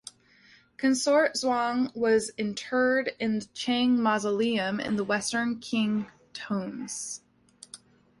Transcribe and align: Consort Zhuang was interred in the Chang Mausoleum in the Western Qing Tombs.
Consort 0.77 1.35
Zhuang 1.35 1.95
was 1.95 2.31
interred 2.35 3.11
in 3.19 3.37
the 3.37 3.45
Chang 3.53 4.01
Mausoleum 4.01 4.79
in 4.79 4.95
the 4.95 5.03
Western 5.03 5.57
Qing 5.57 6.09
Tombs. 6.33 7.21